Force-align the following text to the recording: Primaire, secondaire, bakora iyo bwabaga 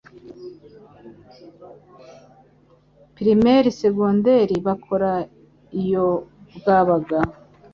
Primaire, 3.15 3.69
secondaire, 3.81 4.55
bakora 4.67 5.11
iyo 5.81 6.07
bwabaga 6.57 7.19